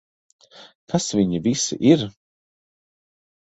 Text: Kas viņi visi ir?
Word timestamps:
Kas 0.93 1.09
viņi 1.19 1.41
visi 1.49 1.79
ir? 1.91 2.07